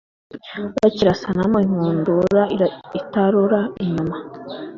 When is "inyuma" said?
3.83-4.15